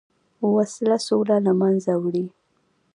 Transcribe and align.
وسله 0.55 0.97
سوله 1.07 1.35
له 1.45 1.51
منځه 1.61 1.93
وړي 2.01 2.25